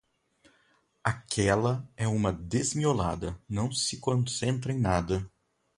[1.03, 5.29] Aquela é uma desmiolada, não se concentra em nada.